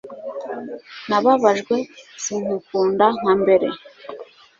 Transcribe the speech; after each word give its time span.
Nababajwe 1.07 1.77
sinkikunda 2.23 3.05
nka 3.17 3.31
mbere 3.41 3.67